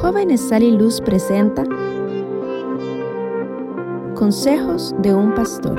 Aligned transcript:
Jóvenes 0.00 0.40
Sal 0.48 0.62
y 0.62 0.70
Luz 0.70 0.98
presenta 0.98 1.62
Consejos 4.14 4.94
de 5.02 5.14
un 5.14 5.34
Pastor. 5.34 5.78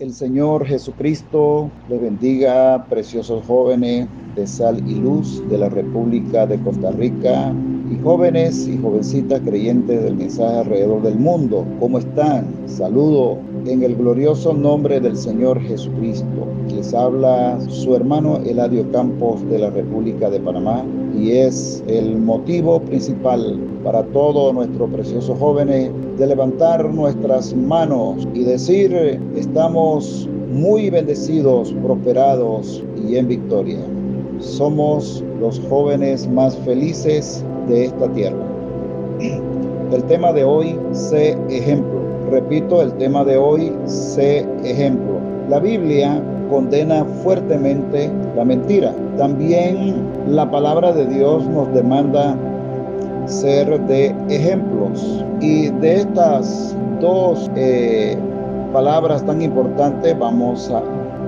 El 0.00 0.12
Señor 0.12 0.66
Jesucristo 0.66 1.70
les 1.88 2.00
bendiga, 2.02 2.84
preciosos 2.88 3.46
jóvenes 3.46 4.08
de 4.34 4.48
Sal 4.48 4.82
y 4.88 4.96
Luz 4.96 5.48
de 5.48 5.58
la 5.58 5.68
República 5.68 6.44
de 6.44 6.60
Costa 6.60 6.90
Rica 6.90 7.54
y 7.90 7.98
jóvenes 8.02 8.66
y 8.66 8.78
jovencitas 8.78 9.40
creyentes 9.40 10.02
del 10.02 10.16
mensaje 10.16 10.58
alrededor 10.58 11.02
del 11.02 11.18
mundo. 11.18 11.66
¿Cómo 11.80 11.98
están? 11.98 12.46
Saludo 12.66 13.38
en 13.66 13.82
el 13.82 13.96
glorioso 13.96 14.52
nombre 14.52 15.00
del 15.00 15.16
Señor 15.16 15.60
Jesucristo. 15.60 16.46
Les 16.74 16.94
habla 16.94 17.58
su 17.68 17.94
hermano 17.94 18.38
Eladio 18.38 18.90
Campos 18.90 19.46
de 19.48 19.58
la 19.58 19.70
República 19.70 20.30
de 20.30 20.40
Panamá 20.40 20.84
y 21.18 21.32
es 21.32 21.82
el 21.86 22.18
motivo 22.18 22.80
principal 22.80 23.58
para 23.84 24.02
todos 24.04 24.54
nuestros 24.54 24.90
preciosos 24.90 25.38
jóvenes 25.38 25.90
de 26.18 26.26
levantar 26.26 26.88
nuestras 26.92 27.54
manos 27.54 28.26
y 28.34 28.44
decir, 28.44 29.20
estamos 29.36 30.28
muy 30.50 30.88
bendecidos, 30.88 31.72
prosperados 31.82 32.82
y 33.06 33.16
en 33.16 33.28
victoria. 33.28 33.80
Somos 34.38 35.22
los 35.40 35.60
jóvenes 35.68 36.28
más 36.28 36.56
felices 36.58 37.44
de 37.68 37.86
esta 37.86 38.08
tierra. 38.08 38.44
El 39.92 40.02
tema 40.04 40.32
de 40.32 40.44
hoy, 40.44 40.78
sé 40.92 41.38
ejemplo. 41.48 42.00
Repito, 42.30 42.82
el 42.82 42.92
tema 42.94 43.24
de 43.24 43.36
hoy, 43.36 43.72
sé 43.86 44.46
ejemplo. 44.64 45.18
La 45.48 45.60
Biblia 45.60 46.22
condena 46.50 47.04
fuertemente 47.22 48.10
la 48.34 48.44
mentira. 48.44 48.94
También 49.16 49.94
la 50.28 50.50
palabra 50.50 50.92
de 50.92 51.06
Dios 51.06 51.46
nos 51.48 51.72
demanda 51.74 52.36
ser 53.26 53.80
de 53.86 54.14
ejemplos. 54.28 55.24
Y 55.40 55.68
de 55.68 55.96
estas 55.96 56.76
dos 57.00 57.50
eh, 57.56 58.16
palabras 58.72 59.24
tan 59.24 59.42
importantes 59.42 60.18
vamos 60.18 60.70
a, 60.70 60.82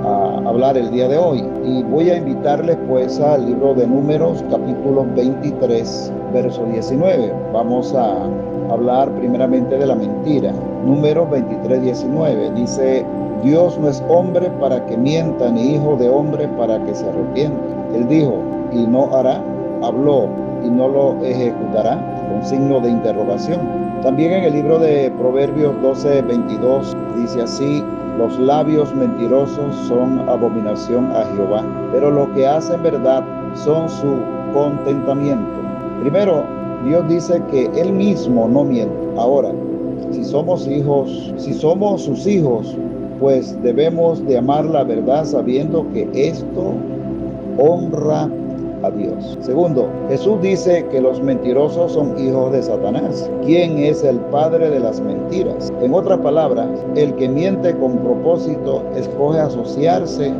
a, 0.08 0.48
hablar 0.48 0.76
el 0.76 0.90
día 0.90 1.08
de 1.08 1.18
hoy. 1.18 1.44
Y 1.64 1.82
voy 1.84 2.10
a 2.10 2.16
invitarles 2.16 2.76
pues 2.88 3.20
al 3.20 3.46
libro 3.46 3.74
de 3.74 3.86
números 3.86 4.44
capítulo 4.50 5.06
23, 5.14 6.12
verso 6.32 6.64
19. 6.64 7.32
Vamos 7.52 7.94
a 7.94 8.28
hablar 8.70 9.10
primeramente 9.12 9.76
de 9.78 9.86
la 9.86 9.94
mentira. 9.94 10.52
Número 10.84 11.26
23, 11.26 11.82
19. 11.82 12.50
Dice, 12.52 13.04
Dios 13.42 13.78
no 13.78 13.88
es 13.88 14.02
hombre 14.08 14.50
para 14.60 14.84
que 14.86 14.96
mienta, 14.96 15.50
ni 15.50 15.74
hijo 15.74 15.96
de 15.96 16.08
hombre 16.08 16.48
para 16.56 16.82
que 16.84 16.94
se 16.94 17.08
arrepienta. 17.08 17.60
Él 17.94 18.08
dijo, 18.08 18.34
y 18.72 18.86
no 18.86 19.14
hará, 19.14 19.42
habló, 19.82 20.28
y 20.64 20.68
no 20.68 20.88
lo 20.88 21.24
ejecutará, 21.24 21.98
con 22.30 22.44
signo 22.44 22.80
de 22.80 22.90
interrogación. 22.90 23.60
También 24.02 24.32
en 24.32 24.44
el 24.44 24.52
libro 24.54 24.78
de 24.78 25.10
Proverbios 25.18 25.74
12, 25.82 26.22
22 26.22 26.96
dice 27.16 27.42
así, 27.42 27.82
los 28.18 28.38
labios 28.38 28.94
mentirosos 28.94 29.74
son 29.88 30.28
abominación 30.28 31.10
a 31.12 31.24
Jehová, 31.34 31.64
pero 31.92 32.10
lo 32.10 32.32
que 32.32 32.46
hacen 32.46 32.82
verdad 32.82 33.22
son 33.54 33.88
su 33.88 34.18
contentamiento. 34.52 35.65
Primero, 36.00 36.44
Dios 36.84 37.08
dice 37.08 37.42
que 37.50 37.70
Él 37.80 37.92
mismo 37.92 38.48
no 38.48 38.64
miente. 38.64 38.94
Ahora, 39.16 39.52
si 40.10 40.24
somos 40.24 40.66
hijos, 40.68 41.34
si 41.36 41.52
somos 41.52 42.02
sus 42.02 42.26
hijos, 42.26 42.76
pues 43.18 43.60
debemos 43.62 44.24
de 44.26 44.38
amar 44.38 44.64
la 44.64 44.84
verdad 44.84 45.24
sabiendo 45.24 45.86
que 45.92 46.08
esto 46.14 46.74
honra 47.58 48.28
a 48.82 48.90
Dios. 48.90 49.38
Segundo, 49.40 49.88
Jesús 50.08 50.40
dice 50.42 50.84
que 50.90 51.00
los 51.00 51.22
mentirosos 51.22 51.92
son 51.92 52.18
hijos 52.18 52.52
de 52.52 52.62
Satanás. 52.62 53.30
¿Quién 53.44 53.78
es 53.78 54.04
el 54.04 54.18
padre 54.30 54.70
de 54.70 54.80
las 54.80 55.00
mentiras? 55.00 55.72
En 55.80 55.94
otras 55.94 56.18
palabras, 56.20 56.68
el 56.94 57.14
que 57.14 57.28
miente 57.28 57.74
con 57.78 57.96
propósito 57.98 58.84
escoge 58.94 59.40
asociarse 59.40 60.32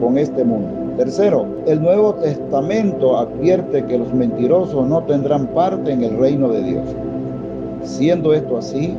con 0.00 0.18
este 0.18 0.44
mundo. 0.44 0.83
Tercero, 0.96 1.44
el 1.66 1.82
Nuevo 1.82 2.14
Testamento 2.14 3.18
advierte 3.18 3.84
que 3.84 3.98
los 3.98 4.14
mentirosos 4.14 4.86
no 4.86 5.02
tendrán 5.02 5.48
parte 5.48 5.90
en 5.90 6.04
el 6.04 6.16
reino 6.16 6.48
de 6.50 6.62
Dios. 6.62 6.84
Siendo 7.82 8.32
esto 8.32 8.58
así, 8.58 8.96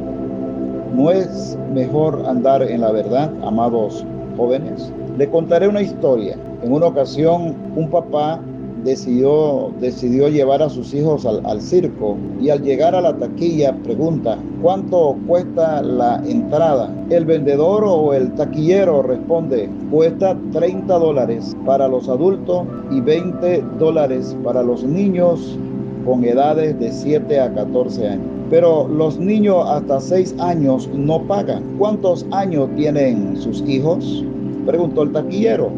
¿no 0.93 1.09
es 1.09 1.57
mejor 1.73 2.21
andar 2.27 2.63
en 2.63 2.81
la 2.81 2.91
verdad, 2.91 3.31
amados 3.43 4.05
jóvenes? 4.35 4.91
Le 5.17 5.29
contaré 5.29 5.69
una 5.69 5.81
historia. 5.81 6.35
En 6.63 6.73
una 6.73 6.87
ocasión, 6.87 7.55
un 7.77 7.89
papá 7.89 8.41
decidió, 8.85 9.73
decidió 9.81 10.29
llevar 10.29 10.61
a 10.61 10.69
sus 10.69 10.93
hijos 10.93 11.25
al, 11.25 11.45
al, 11.45 11.59
circo 11.59 12.15
y 12.39 12.49
al 12.49 12.61
llegar 12.61 12.95
a 12.95 13.01
la 13.01 13.17
taquilla 13.17 13.75
pregunta, 13.83 14.37
¿cuánto 14.61 15.17
cuesta 15.27 15.81
la 15.81 16.21
entrada? 16.25 16.89
El 17.09 17.25
vendedor 17.25 17.83
o 17.85 18.13
el 18.13 18.33
taquillero 18.35 19.01
responde, 19.01 19.69
cuesta 19.91 20.37
30 20.53 20.99
dólares 20.99 21.57
para 21.65 21.87
los 21.87 22.07
adultos 22.07 22.63
y 22.91 23.01
20 23.01 23.63
dólares 23.79 24.37
para 24.43 24.61
los 24.63 24.83
niños 24.83 25.57
con 26.05 26.23
edades 26.23 26.79
de 26.79 26.91
7 26.91 27.39
a 27.39 27.53
14 27.53 28.07
años. 28.07 28.27
Pero 28.49 28.87
los 28.87 29.19
niños 29.19 29.65
hasta 29.67 29.99
6 29.99 30.35
años 30.39 30.87
no 30.93 31.21
pagan. 31.23 31.63
¿Cuántos 31.79 32.25
años 32.31 32.69
tienen 32.75 33.35
sus 33.37 33.61
hijos? 33.67 34.23
Preguntó 34.67 35.03
el 35.03 35.11
taquillero 35.11 35.71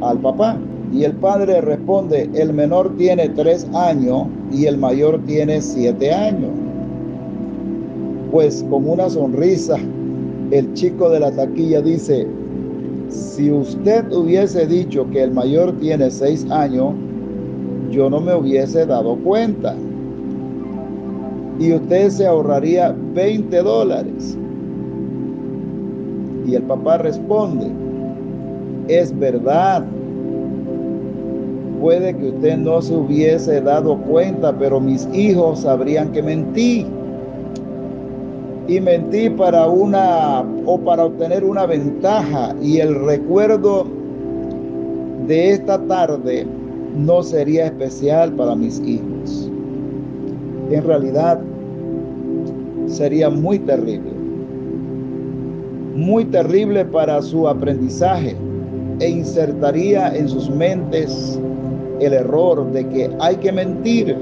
al 0.00 0.18
papá. 0.18 0.58
Y 0.92 1.04
el 1.04 1.12
padre 1.14 1.62
responde, 1.62 2.28
el 2.34 2.52
menor 2.52 2.94
tiene 2.96 3.30
tres 3.30 3.66
años 3.72 4.26
y 4.52 4.66
el 4.66 4.76
mayor 4.76 5.20
tiene 5.26 5.62
siete 5.62 6.12
años. 6.12 6.50
Pues 8.30 8.64
con 8.68 8.88
una 8.88 9.08
sonrisa, 9.08 9.78
el 10.50 10.74
chico 10.74 11.08
de 11.08 11.20
la 11.20 11.30
taquilla 11.30 11.80
dice, 11.80 12.26
si 13.08 13.50
usted 13.50 14.12
hubiese 14.12 14.66
dicho 14.66 15.08
que 15.10 15.22
el 15.22 15.32
mayor 15.32 15.72
tiene 15.80 16.10
seis 16.10 16.46
años, 16.50 16.92
yo 17.90 18.10
no 18.10 18.20
me 18.20 18.34
hubiese 18.34 18.84
dado 18.84 19.16
cuenta. 19.16 19.74
Y 21.58 21.72
usted 21.72 22.10
se 22.10 22.26
ahorraría 22.26 22.94
20 23.14 23.62
dólares. 23.62 24.36
Y 26.46 26.54
el 26.54 26.62
papá 26.64 26.98
responde, 26.98 27.70
es 28.88 29.16
verdad, 29.18 29.84
puede 31.82 32.16
que 32.16 32.28
usted 32.28 32.58
no 32.58 32.80
se 32.80 32.94
hubiese 32.94 33.60
dado 33.60 33.98
cuenta, 33.98 34.56
pero 34.56 34.78
mis 34.80 35.06
hijos 35.12 35.62
sabrían 35.62 36.12
que 36.12 36.22
mentí. 36.22 36.86
Y 38.68 38.80
mentí 38.80 39.28
para 39.28 39.66
una 39.66 40.44
o 40.64 40.78
para 40.78 41.06
obtener 41.06 41.42
una 41.42 41.66
ventaja 41.66 42.54
y 42.62 42.78
el 42.78 43.04
recuerdo 43.04 43.84
de 45.26 45.50
esta 45.50 45.76
tarde 45.86 46.46
no 46.96 47.20
sería 47.24 47.66
especial 47.66 48.32
para 48.34 48.54
mis 48.54 48.78
hijos. 48.86 49.50
En 50.70 50.84
realidad 50.84 51.40
sería 52.86 53.28
muy 53.28 53.58
terrible. 53.58 54.12
Muy 55.96 56.24
terrible 56.26 56.84
para 56.84 57.20
su 57.20 57.48
aprendizaje 57.48 58.36
e 59.00 59.10
insertaría 59.10 60.14
en 60.14 60.28
sus 60.28 60.48
mentes 60.48 61.40
el 62.04 62.12
error 62.14 62.70
de 62.72 62.88
que 62.88 63.10
hay 63.20 63.36
que 63.36 63.52
mentir 63.52 64.16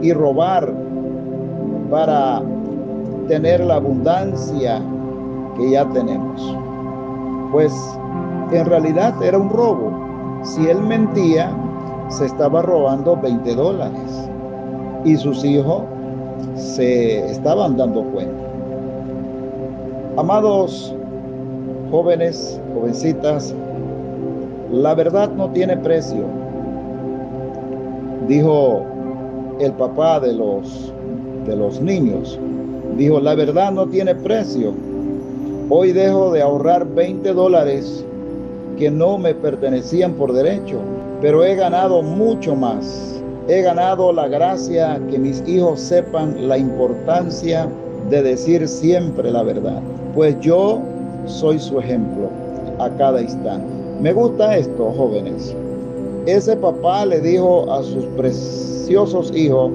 y 0.00 0.12
robar 0.12 0.72
para 1.90 2.42
tener 3.28 3.64
la 3.64 3.76
abundancia 3.76 4.80
que 5.56 5.70
ya 5.70 5.84
tenemos. 5.90 6.56
Pues 7.52 7.72
en 8.52 8.66
realidad 8.66 9.14
era 9.22 9.38
un 9.38 9.50
robo. 9.50 9.90
Si 10.42 10.66
él 10.66 10.80
mentía, 10.82 11.50
se 12.08 12.26
estaba 12.26 12.62
robando 12.62 13.16
20 13.16 13.54
dólares 13.54 14.28
y 15.04 15.16
sus 15.16 15.44
hijos 15.44 15.82
se 16.54 17.30
estaban 17.30 17.76
dando 17.76 18.02
cuenta. 18.04 18.44
Amados 20.16 20.94
jóvenes, 21.90 22.60
jovencitas, 22.74 23.54
la 24.70 24.94
verdad 24.94 25.30
no 25.30 25.50
tiene 25.50 25.76
precio 25.76 26.43
dijo 28.28 28.82
el 29.60 29.72
papá 29.72 30.20
de 30.20 30.32
los, 30.32 30.92
de 31.46 31.56
los 31.56 31.80
niños, 31.80 32.38
dijo, 32.96 33.20
la 33.20 33.34
verdad 33.34 33.72
no 33.72 33.86
tiene 33.86 34.14
precio. 34.14 34.72
Hoy 35.70 35.92
dejo 35.92 36.32
de 36.32 36.42
ahorrar 36.42 36.86
20 36.86 37.32
dólares 37.32 38.04
que 38.78 38.90
no 38.90 39.18
me 39.18 39.34
pertenecían 39.34 40.12
por 40.14 40.32
derecho, 40.32 40.78
pero 41.20 41.44
he 41.44 41.54
ganado 41.54 42.02
mucho 42.02 42.54
más 42.54 43.14
He 43.46 43.60
ganado 43.60 44.10
la 44.10 44.26
gracia 44.26 44.98
que 45.10 45.18
mis 45.18 45.46
hijos 45.46 45.78
sepan 45.78 46.48
la 46.48 46.56
importancia 46.56 47.68
de 48.08 48.22
decir 48.22 48.66
siempre 48.66 49.30
la 49.30 49.42
verdad, 49.42 49.82
pues 50.14 50.34
yo 50.40 50.80
soy 51.26 51.58
su 51.58 51.78
ejemplo 51.78 52.30
a 52.78 52.88
cada 52.96 53.20
instante. 53.20 53.66
Me 54.00 54.14
gusta 54.14 54.56
esto, 54.56 54.90
jóvenes. 54.96 55.54
Ese 56.26 56.56
papá 56.56 57.04
le 57.04 57.20
dijo 57.20 57.70
a 57.70 57.82
sus 57.82 58.06
preciosos 58.16 59.30
hijos, 59.36 59.70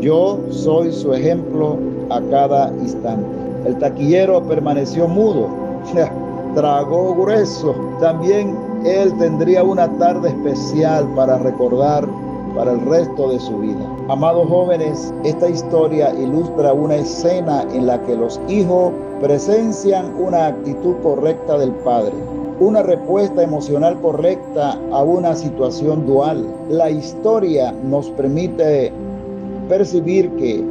yo 0.00 0.38
soy 0.50 0.92
su 0.92 1.12
ejemplo 1.12 1.76
a 2.08 2.20
cada 2.30 2.68
instante. 2.80 3.26
El 3.66 3.76
taquillero 3.78 4.40
permaneció 4.44 5.08
mudo, 5.08 5.48
tragó 6.54 7.16
grueso. 7.16 7.74
También 8.00 8.56
él 8.84 9.12
tendría 9.18 9.64
una 9.64 9.88
tarde 9.98 10.28
especial 10.28 11.04
para 11.16 11.38
recordar 11.38 12.06
para 12.54 12.72
el 12.72 12.80
resto 12.86 13.30
de 13.30 13.40
su 13.40 13.58
vida. 13.58 13.84
Amados 14.08 14.48
jóvenes, 14.48 15.12
esta 15.24 15.48
historia 15.48 16.14
ilustra 16.14 16.72
una 16.72 16.96
escena 16.96 17.66
en 17.72 17.86
la 17.88 18.00
que 18.04 18.14
los 18.14 18.40
hijos 18.48 18.92
presencian 19.20 20.14
una 20.16 20.48
actitud 20.48 20.94
correcta 21.02 21.58
del 21.58 21.72
padre, 21.76 22.12
una 22.62 22.82
respuesta 22.82 23.42
emocional 23.42 24.00
correcta 24.00 24.78
a 24.92 25.02
una 25.02 25.34
situación 25.34 26.06
dual. 26.06 26.46
La 26.68 26.90
historia 26.90 27.72
nos 27.84 28.08
permite 28.10 28.92
percibir 29.68 30.30
que 30.36 30.62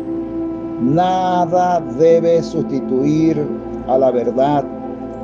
nada 0.82 1.82
debe 2.00 2.42
sustituir 2.44 3.46
a 3.88 3.98
la 3.98 4.10
verdad, 4.10 4.64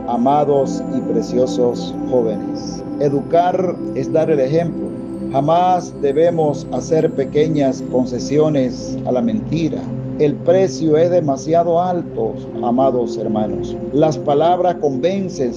amados 0.09 0.83
y 0.93 0.99
preciosos 1.11 1.95
jóvenes. 2.09 2.83
Educar 2.99 3.75
es 3.95 4.11
dar 4.11 4.29
el 4.29 4.41
ejemplo. 4.41 4.87
Jamás 5.31 5.93
debemos 6.01 6.67
hacer 6.73 7.09
pequeñas 7.11 7.81
concesiones 7.91 8.97
a 9.05 9.13
la 9.13 9.21
mentira. 9.21 9.81
El 10.19 10.33
precio 10.33 10.97
es 10.97 11.11
demasiado 11.11 11.79
alto, 11.79 12.33
amados 12.63 13.17
hermanos. 13.17 13.77
Las 13.93 14.17
palabras 14.17 14.77
convencen, 14.81 15.51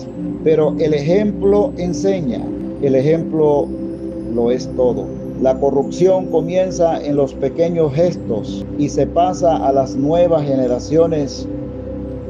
pero 0.44 0.74
el 0.78 0.92
ejemplo 0.92 1.72
enseña. 1.78 2.42
El 2.82 2.94
ejemplo 2.94 3.66
lo 4.34 4.50
es 4.50 4.68
todo. 4.76 5.06
La 5.40 5.58
corrupción 5.58 6.26
comienza 6.26 7.02
en 7.02 7.16
los 7.16 7.32
pequeños 7.32 7.94
gestos 7.94 8.66
y 8.76 8.90
se 8.90 9.06
pasa 9.06 9.56
a 9.66 9.72
las 9.72 9.96
nuevas 9.96 10.42
generaciones 10.42 11.48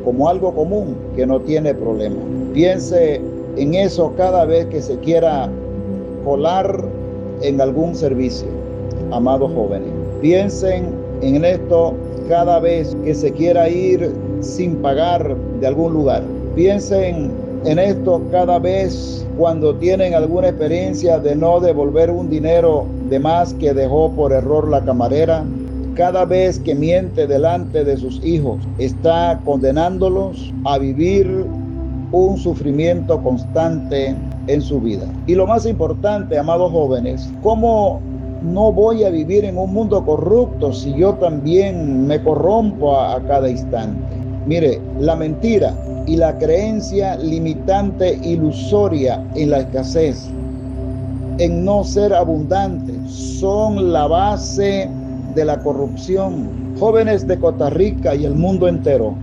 como 0.05 0.29
algo 0.29 0.55
común 0.55 0.95
que 1.17 1.27
no 1.27 1.41
tiene 1.41 1.75
problema. 1.75 2.21
Piense 2.55 3.21
en 3.57 3.75
eso 3.75 4.13
cada 4.17 4.45
vez 4.45 4.67
que 4.67 4.81
se 4.81 4.97
quiera 4.99 5.51
colar 6.25 6.81
en 7.43 7.61
algún 7.61 7.97
servicio, 7.97 8.47
amados 9.11 9.51
jóvenes. 9.53 9.89
Piensen 10.21 10.91
en 11.23 11.45
esto 11.45 11.95
cada 12.31 12.61
vez 12.61 12.97
que 13.05 13.13
se 13.13 13.33
quiera 13.33 13.69
ir 13.69 14.15
sin 14.41 14.77
pagar 14.77 15.37
de 15.61 15.67
algún 15.67 15.93
lugar. 15.93 16.23
Piensen 16.55 17.33
en 17.65 17.79
esto 17.81 18.23
cada 18.31 18.61
vez 18.61 19.27
cuando 19.37 19.75
tienen 19.75 20.15
alguna 20.15 20.51
experiencia 20.51 21.19
de 21.19 21.35
no 21.35 21.59
devolver 21.59 22.09
un 22.09 22.31
dinero 22.31 22.87
de 23.09 23.19
más 23.19 23.53
que 23.55 23.75
dejó 23.75 24.13
por 24.13 24.33
error 24.33 24.69
la 24.69 24.81
camarera. 24.81 25.45
Cada 25.95 26.25
vez 26.25 26.61
que 26.61 26.73
miente 26.73 27.27
delante 27.27 27.83
de 27.83 27.97
sus 27.97 28.25
hijos, 28.25 28.61
está 28.79 29.41
condenándolos 29.45 30.55
a 30.67 30.79
vivir 30.79 31.27
un 32.13 32.39
sufrimiento 32.39 33.21
constante 33.25 34.15
en 34.47 34.63
su 34.63 34.81
vida. 34.81 35.07
Y 35.27 35.35
lo 35.35 35.49
más 35.49 35.67
importante, 35.67 36.39
amados 36.39 36.71
jóvenes, 36.71 37.29
¿cómo 37.43 38.01
no 38.43 38.73
voy 38.73 39.05
a 39.05 39.11
vivir 39.11 39.45
en 39.45 39.59
un 39.59 39.73
mundo 39.73 40.05
corrupto 40.05 40.73
si 40.73 40.95
yo 40.95 41.15
también 41.15 42.07
me 42.07 42.23
corrompo 42.23 42.97
a, 42.97 43.17
a 43.17 43.21
cada 43.23 43.51
instante? 43.51 44.17
Mire, 44.47 44.81
la 44.99 45.17
mentira 45.17 45.75
y 46.07 46.17
la 46.17 46.37
creencia 46.39 47.17
limitante 47.17 48.19
ilusoria 48.23 49.23
en 49.35 49.51
la 49.51 49.61
escasez, 49.61 50.29
en 51.39 51.65
no 51.65 51.85
ser 51.85 52.13
abundante, 52.13 52.95
son 53.09 53.93
la 53.93 54.07
base 54.07 54.89
de 55.35 55.45
la 55.45 55.59
corrupción. 55.61 56.75
Jóvenes 56.79 57.27
de 57.27 57.39
Costa 57.39 57.71
Rica 57.71 58.15
y 58.15 58.25
el 58.25 58.35
mundo 58.35 58.67
entero, 58.67 59.15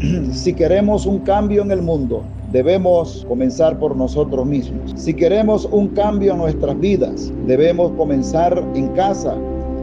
si 0.32 0.54
queremos 0.54 1.06
un 1.06 1.18
cambio 1.20 1.62
en 1.62 1.72
el 1.72 1.82
mundo, 1.82 2.22
debemos 2.52 3.24
comenzar 3.28 3.78
por 3.78 3.96
nosotros 3.96 4.46
mismos. 4.46 4.92
Si 4.96 5.14
queremos 5.14 5.66
un 5.72 5.88
cambio 5.88 6.32
en 6.32 6.38
nuestras 6.38 6.78
vidas, 6.78 7.32
debemos 7.46 7.92
comenzar 7.92 8.62
en 8.74 8.88
casa 8.88 9.34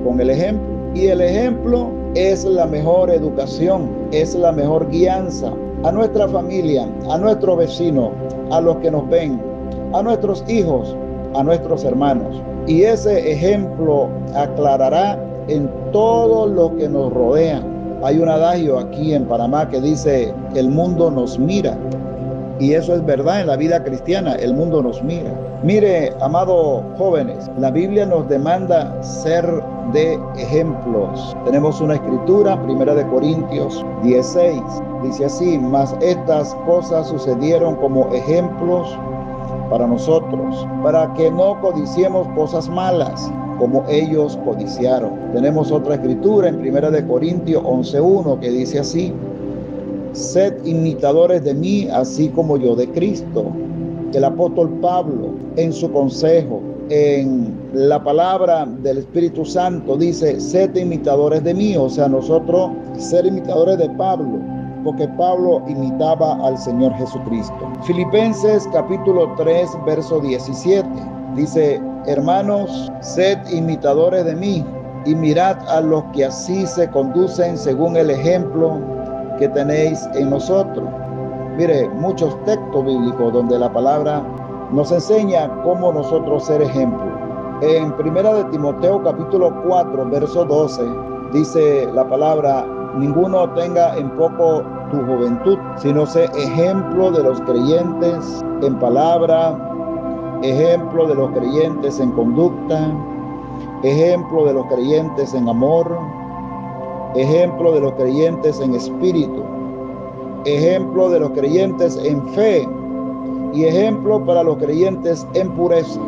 con 0.06 0.22
el 0.22 0.30
ejemplo. 0.30 0.68
Y 0.96 1.08
el 1.08 1.22
ejemplo 1.22 1.90
es 2.16 2.46
la 2.46 2.66
mejor 2.66 3.12
educación, 3.12 3.90
es 4.12 4.34
la 4.36 4.52
mejor 4.52 4.90
guianza 4.90 5.52
a 5.84 5.92
nuestra 5.92 6.28
familia, 6.28 6.88
a 7.10 7.18
nuestros 7.18 7.58
vecinos, 7.58 8.10
a 8.52 8.62
los 8.62 8.78
que 8.78 8.92
nos 8.92 9.08
ven, 9.10 9.40
a 9.94 10.02
nuestros 10.02 10.44
hijos, 10.48 10.96
a 11.36 11.44
nuestros 11.44 11.84
hermanos. 11.84 12.42
Y 12.68 12.84
ese 12.84 13.32
ejemplo 13.32 14.10
aclarará 14.36 15.20
en 15.48 15.70
todo 15.92 16.48
lo 16.48 16.76
que 16.76 16.88
nos 16.88 17.12
rodea 17.14 17.64
hay 18.02 18.18
un 18.18 18.30
adagio 18.30 18.80
aquí 18.80 19.14
en 19.14 19.26
Panamá 19.26 19.68
que 19.70 19.82
dice, 19.82 20.34
el 20.56 20.70
mundo 20.70 21.12
nos 21.12 21.38
mira. 21.38 21.78
Y 22.60 22.74
eso 22.74 22.94
es 22.94 23.06
verdad 23.06 23.42
en 23.42 23.48
la 23.48 23.56
vida 23.56 23.82
cristiana, 23.84 24.36
el 24.36 24.54
mundo 24.54 24.84
nos 24.84 25.02
mira. 25.02 25.32
Mire, 25.64 26.14
amados 26.20 26.84
jóvenes, 26.98 27.50
la 27.58 27.72
Biblia 27.72 28.06
nos 28.06 28.28
demanda 28.28 29.02
ser 29.02 29.46
de 29.94 30.20
ejemplos. 30.38 31.36
Tenemos 31.46 31.80
una 31.80 31.96
escritura, 31.96 32.62
primera 32.64 32.94
de 32.94 33.08
Corintios 33.08 33.86
16, 34.04 34.62
dice 35.04 35.26
así, 35.26 35.58
mas 35.58 35.96
estas 36.02 36.54
cosas 36.66 37.08
sucedieron 37.08 37.76
como 37.78 38.14
ejemplos 38.14 38.98
para 39.70 39.88
nosotros, 39.88 40.68
para 40.84 41.14
que 41.14 41.32
no 41.32 41.60
codiciemos 41.62 42.28
cosas 42.36 42.68
malas 42.70 43.32
como 43.58 43.86
ellos 43.90 44.38
codiciaron. 44.44 45.32
Tenemos 45.34 45.72
otra 45.72 45.96
escritura 45.96 46.50
en 46.50 46.60
Primera 46.60 46.90
de 46.90 47.06
Corintios 47.06 47.64
11.1 47.64 48.40
que 48.40 48.50
dice 48.50 48.80
así, 48.80 49.14
sed 50.14 50.54
imitadores 50.66 51.44
de 51.44 51.54
mí 51.54 51.88
así 51.92 52.30
como 52.30 52.58
yo 52.58 52.76
de 52.76 52.88
Cristo. 52.90 53.46
El 54.14 54.24
apóstol 54.24 54.70
Pablo 54.82 55.34
en 55.56 55.72
su 55.72 55.92
consejo, 55.92 56.62
en 56.90 57.56
la 57.74 58.04
palabra 58.04 58.66
del 58.66 59.00
Espíritu 59.00 59.46
Santo, 59.46 59.96
dice, 59.96 60.40
sed 60.40 60.76
imitadores 60.76 61.44
de 61.44 61.54
mí, 61.54 61.78
o 61.78 61.90
sea, 61.90 62.08
nosotros 62.08 62.72
ser 62.98 63.26
imitadores 63.28 63.78
de 63.78 63.90
Pablo, 63.92 64.40
porque 64.84 65.08
Pablo 65.10 65.62
imitaba 65.68 66.36
al 66.46 66.58
Señor 66.58 66.94
Jesucristo. 66.96 67.72
Filipenses 67.84 68.68
capítulo 68.74 69.32
3, 69.38 69.70
verso 69.86 70.20
17, 70.20 70.88
dice, 71.36 71.80
Hermanos, 72.08 72.92
sed 73.02 73.38
imitadores 73.52 74.26
de 74.26 74.36
mí 74.36 74.66
y 75.06 75.14
mirad 75.14 75.58
a 75.70 75.82
los 75.82 76.04
que 76.14 76.26
así 76.26 76.66
se 76.66 76.90
conducen 76.90 77.58
según 77.58 77.96
el 77.98 78.10
ejemplo 78.10 78.80
que 79.40 79.48
tenéis 79.50 80.08
en 80.14 80.30
nosotros. 80.30 80.88
Mire, 81.58 81.90
muchos 81.90 82.38
textos 82.46 82.86
bíblicos 82.86 83.34
donde 83.34 83.58
la 83.58 83.72
palabra 83.72 84.22
nos 84.72 84.92
enseña 84.92 85.50
cómo 85.64 85.92
nosotros 85.92 86.46
ser 86.46 86.62
ejemplo. 86.62 87.08
En 87.62 87.92
primera 87.98 88.34
de 88.34 88.44
Timoteo 88.46 89.04
capítulo 89.04 89.54
4, 89.68 90.10
verso 90.10 90.46
12, 90.46 90.84
dice 91.34 91.90
la 91.94 92.08
palabra, 92.08 92.66
ninguno 92.98 93.50
tenga 93.54 93.96
en 93.98 94.10
poco 94.12 94.64
tu 94.92 94.98
juventud, 95.06 95.58
sino 95.78 96.06
sé 96.06 96.26
ejemplo 96.38 97.12
de 97.12 97.24
los 97.24 97.42
creyentes 97.42 98.44
en 98.62 98.78
palabra, 98.80 99.58
ejemplo 100.44 101.08
de 101.08 101.16
los 101.16 101.32
creyentes 101.32 102.00
en 102.00 102.12
conducta, 102.12 102.92
ejemplo 103.84 104.46
de 104.46 104.54
los 104.54 104.66
creyentes 104.68 105.34
en 105.34 105.50
amor, 105.50 105.98
ejemplo 107.16 107.72
de 107.72 107.82
los 107.82 107.94
creyentes 107.94 108.60
en 108.60 108.76
espíritu, 108.76 109.44
ejemplo 110.46 111.10
de 111.10 111.20
los 111.20 111.32
creyentes 111.32 111.98
en 112.04 112.26
fe 112.30 112.68
y 113.54 113.66
ejemplo 113.66 114.24
para 114.26 114.44
los 114.44 114.58
creyentes 114.58 115.26
en 115.34 115.50
pureza. 115.52 116.00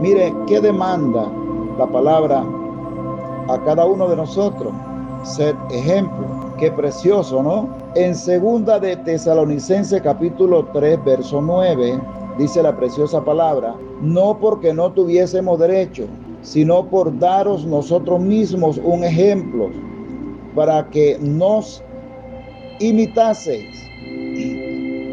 Mire, 0.00 0.32
¿qué 0.46 0.60
demanda 0.60 1.26
la 1.78 1.86
palabra 1.86 2.44
a 3.48 3.58
cada 3.64 3.86
uno 3.86 4.08
de 4.08 4.16
nosotros? 4.16 4.72
Ser 5.24 5.56
ejemplo. 5.70 6.26
Qué 6.58 6.70
precioso, 6.70 7.42
¿no? 7.42 7.68
En 7.94 8.14
segunda 8.14 8.78
de 8.78 8.96
Tesalonicense 8.96 10.00
capítulo 10.00 10.66
3, 10.72 11.04
verso 11.04 11.40
9, 11.40 11.98
dice 12.36 12.62
la 12.62 12.76
preciosa 12.76 13.24
palabra, 13.24 13.74
no 14.00 14.38
porque 14.38 14.74
no 14.74 14.92
tuviésemos 14.92 15.58
derecho, 15.58 16.04
sino 16.42 16.84
por 16.84 17.16
daros 17.18 17.64
nosotros 17.64 18.20
mismos 18.20 18.80
un 18.84 19.04
ejemplo 19.04 19.70
para 20.58 20.90
que 20.90 21.16
nos 21.20 21.84
imitaseis. 22.80 23.76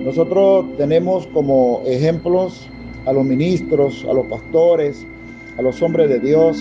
Nosotros 0.04 0.66
tenemos 0.76 1.28
como 1.28 1.84
ejemplos 1.86 2.68
a 3.06 3.14
los 3.14 3.24
ministros, 3.24 4.04
a 4.10 4.14
los 4.14 4.26
pastores, 4.26 5.06
a 5.60 5.62
los 5.62 5.80
hombres 5.84 6.10
de 6.10 6.20
Dios, 6.20 6.58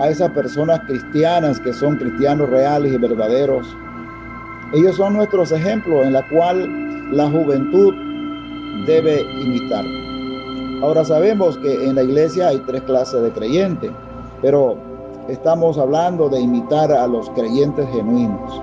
a 0.00 0.08
esas 0.08 0.28
personas 0.32 0.80
cristianas 0.88 1.60
que 1.60 1.72
son 1.72 1.98
cristianos 1.98 2.50
reales 2.50 2.94
y 2.94 2.98
verdaderos. 2.98 3.68
Ellos 4.74 4.96
son 4.96 5.12
nuestros 5.12 5.52
ejemplos 5.52 6.04
en 6.04 6.14
la 6.14 6.28
cual 6.30 7.12
la 7.12 7.30
juventud 7.30 7.94
debe 8.88 9.20
imitar. 9.40 9.84
Ahora 10.82 11.04
sabemos 11.04 11.56
que 11.58 11.86
en 11.86 11.94
la 11.94 12.02
iglesia 12.02 12.48
hay 12.48 12.58
tres 12.66 12.82
clases 12.82 13.22
de 13.22 13.30
creyentes, 13.30 13.92
pero 14.42 14.87
estamos 15.28 15.76
hablando 15.76 16.28
de 16.28 16.40
imitar 16.40 16.90
a 16.90 17.06
los 17.06 17.28
creyentes 17.30 17.86
genuinos. 17.92 18.62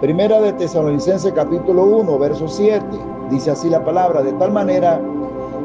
Primera 0.00 0.40
de 0.40 0.52
Tesalonicenses 0.52 1.32
capítulo 1.32 1.84
1, 1.84 2.18
verso 2.18 2.46
7, 2.46 2.84
dice 3.30 3.50
así 3.50 3.68
la 3.68 3.84
palabra, 3.84 4.22
de 4.22 4.32
tal 4.34 4.52
manera 4.52 5.00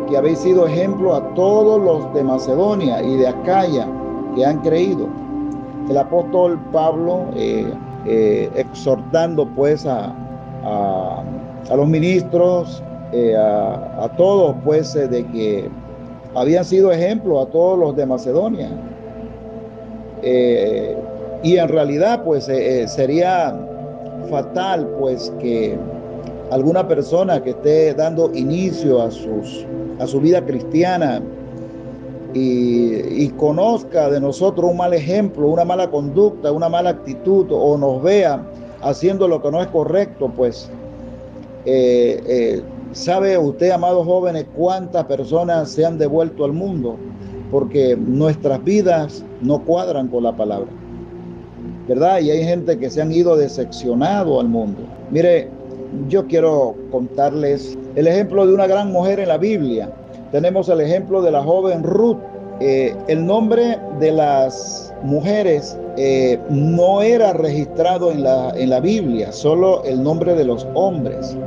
que 0.09 0.17
habéis 0.17 0.39
sido 0.39 0.65
ejemplo 0.65 1.15
a 1.15 1.21
todos 1.35 1.79
los 1.79 2.11
de 2.15 2.23
Macedonia 2.23 3.03
y 3.03 3.17
de 3.17 3.27
Acaya 3.27 3.87
que 4.35 4.43
han 4.43 4.59
creído. 4.61 5.07
El 5.87 5.97
apóstol 5.97 6.59
Pablo 6.71 7.25
eh, 7.35 7.71
eh, 8.05 8.49
exhortando 8.55 9.47
pues 9.47 9.85
a, 9.85 10.11
a, 10.63 11.75
los 11.75 11.87
ministros, 11.87 12.81
eh, 13.11 13.35
a, 13.35 14.05
a, 14.05 14.09
todos 14.17 14.55
pues 14.63 14.93
de 14.93 15.23
que 15.27 15.69
habían 16.33 16.65
sido 16.65 16.91
ejemplo 16.91 17.39
a 17.39 17.45
todos 17.45 17.77
los 17.77 17.95
de 17.95 18.07
Macedonia. 18.07 18.69
Y 20.23 21.57
en 21.57 21.67
realidad 21.67 22.23
pues 22.23 22.45
sería 22.45 23.53
fatal 24.29 24.87
pues 24.99 25.31
que 25.39 25.77
alguna 26.51 26.87
persona 26.87 27.41
que 27.41 27.51
esté 27.51 27.93
dando 27.93 28.31
inicio 28.33 29.01
a, 29.01 29.11
sus, 29.11 29.65
a 29.99 30.07
su 30.07 30.19
vida 30.19 30.43
cristiana 30.45 31.21
y, 32.33 33.29
conozca 33.37 34.09
de 34.09 34.19
nosotros 34.19 34.71
un 34.71 34.77
mal 34.77 34.93
ejemplo, 34.93 35.47
una 35.47 35.65
mala 35.65 35.89
conducta, 35.89 36.51
una 36.51 36.69
mala 36.69 36.91
actitud 36.91 37.47
o 37.51 37.77
nos 37.77 38.01
vea 38.01 38.43
haciendo 38.81 39.27
lo 39.27 39.41
que 39.41 39.51
no 39.51 39.61
es 39.61 39.67
correcto, 39.67 40.31
pues 40.35 40.69
eh, 41.65 42.21
eh, 42.25 42.61
sabe 42.91 43.37
usted, 43.37 43.71
amados 43.71 44.05
jóvenes, 44.05 44.45
cuántas 44.55 45.05
personas 45.05 45.71
se 45.71 45.85
han 45.85 45.97
devuelto 45.97 46.45
al 46.45 46.53
mundo 46.53 46.97
porque 47.53 47.95
nuestras 47.95 48.63
vidas 48.63 49.23
no 49.41 49.63
cuadran 49.63 50.07
con 50.07 50.23
la 50.23 50.35
palabra. 50.35 50.67
¿verdad? 51.87 52.19
Y 52.19 52.31
hay 52.31 52.43
gente 52.43 52.79
que 52.79 52.89
se 52.89 52.99
han 52.99 53.11
ido 53.11 53.37
decepcionado 53.37 54.39
al 54.39 54.47
mundo. 54.47 54.81
Mire, 55.11 55.49
yo 56.09 56.25
quiero 56.25 56.75
contarles 56.89 57.77
el 57.95 58.07
ejemplo 58.07 58.47
de 58.47 58.55
una 58.55 58.65
gran 58.65 58.91
mujer 58.91 59.19
en 59.19 59.27
la 59.27 59.37
Biblia. 59.37 59.91
Tenemos 60.31 60.67
el 60.67 60.81
ejemplo 60.81 61.21
de 61.21 61.29
la 61.29 61.43
joven 61.43 61.83
Ruth. 61.83 62.17
Eh, 62.59 62.95
el 63.07 63.23
nombre 63.23 63.77
de 63.99 64.11
las 64.11 64.91
mujeres 65.03 65.77
eh, 65.97 66.39
no 66.49 67.03
era 67.03 67.33
registrado 67.33 68.11
en 68.11 68.23
la, 68.23 68.51
en 68.55 68.71
la 68.71 68.79
Biblia, 68.79 69.31
solo 69.31 69.83
el 69.83 70.01
nombre 70.01 70.33
de 70.33 70.45
los 70.45 70.65
hombres. 70.73 71.37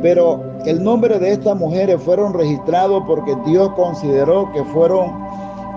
Pero 0.00 0.47
el 0.66 0.82
nombre 0.82 1.18
de 1.18 1.32
estas 1.32 1.56
mujeres 1.56 2.02
fueron 2.02 2.34
registrados 2.34 3.02
porque 3.06 3.36
Dios 3.46 3.70
consideró 3.74 4.50
que 4.52 4.64
fueron 4.64 5.12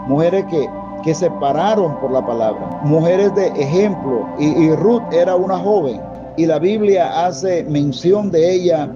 mujeres 0.08 0.46
que 0.46 0.68
que 1.04 1.14
se 1.14 1.30
pararon 1.32 2.00
por 2.00 2.12
la 2.12 2.26
palabra, 2.26 2.82
mujeres 2.84 3.34
de 3.36 3.48
ejemplo, 3.48 4.28
y, 4.40 4.72
Ruth 4.76 5.04
era 5.12 5.36
una 5.36 5.58
joven, 5.58 6.00
y 6.38 6.46
la 6.46 6.60
Biblia 6.60 7.26
hace 7.26 7.64
mención 7.64 8.32
de 8.32 8.54
ella 8.54 8.92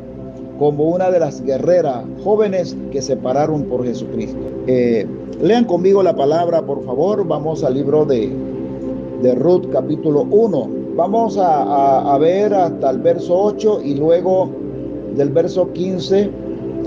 como 0.59 0.85
una 0.85 1.11
de 1.11 1.19
las 1.19 1.41
guerreras 1.41 2.03
jóvenes 2.23 2.77
que 2.91 3.01
se 3.01 3.17
pararon 3.17 3.63
por 3.63 3.85
Jesucristo. 3.85 4.39
Eh, 4.67 5.05
lean 5.41 5.65
conmigo 5.65 6.01
la 6.01 6.15
palabra, 6.15 6.61
por 6.61 6.83
favor, 6.85 7.27
vamos 7.27 7.63
al 7.63 7.73
libro 7.73 8.05
de, 8.05 8.31
de 9.21 9.35
Ruth 9.35 9.69
capítulo 9.71 10.21
1. 10.21 10.69
Vamos 10.95 11.37
a, 11.37 12.13
a 12.13 12.17
ver 12.17 12.53
hasta 12.53 12.89
el 12.89 12.99
verso 12.99 13.37
8 13.37 13.81
y 13.83 13.95
luego 13.95 14.49
del 15.15 15.29
verso 15.29 15.71
15 15.71 16.29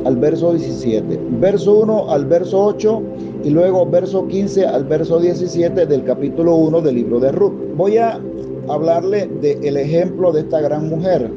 al 0.05 0.17
verso 0.17 0.53
17. 0.53 1.19
Verso 1.41 1.81
1 1.81 2.11
al 2.11 2.27
verso 2.27 2.65
8 2.65 3.03
y 3.45 3.51
luego 3.51 3.87
verso 3.87 4.27
15 4.27 4.67
al 4.67 4.85
verso 4.85 5.19
17 5.19 5.87
del 5.87 6.05
capítulo 6.05 6.55
1 6.57 6.81
del 6.81 6.95
libro 6.95 7.21
de 7.21 7.33
Ruth. 7.33 7.55
Voy 7.77 7.99
a 7.99 8.21
hablarle 8.69 9.27
del 9.41 9.77
ejemplo 9.77 10.33
de 10.33 10.41
esta 10.41 10.61
gran 10.61 10.89
mujer 10.89 11.31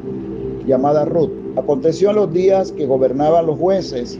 llamada 0.66 1.04
Ruth. 1.04 1.30
Aconteció 1.56 2.10
en 2.10 2.16
los 2.16 2.32
días 2.32 2.72
que 2.72 2.86
gobernaban 2.86 3.46
los 3.46 3.58
jueces 3.58 4.18